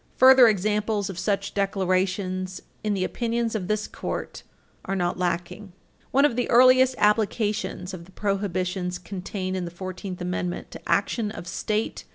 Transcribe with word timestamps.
Further 0.15 0.47
examples 0.47 1.11
of 1.11 1.19
such 1.19 1.53
declarations 1.53 2.59
in 2.83 2.95
the 2.95 3.03
opinions 3.03 3.53
of 3.53 3.67
this 3.67 3.87
Court 3.87 4.41
are 4.85 4.95
not 4.95 5.19
lacking. 5.19 5.73
[Footnote 5.95 6.07
14] 6.09 6.09
One 6.09 6.25
of 6.25 6.35
the 6.37 6.49
earliest 6.49 6.95
applications 6.97 7.93
of 7.93 8.05
the 8.05 8.11
prohibitions 8.11 8.97
contained 8.97 9.55
in 9.55 9.65
the 9.65 9.69
Fourteenth 9.69 10.19
Amendment 10.19 10.71
to 10.71 10.81
action 10.89 11.29
of 11.29 11.45
state 11.47 11.77
Page 11.77 11.99
334 11.99 12.07
U. 12.07 12.09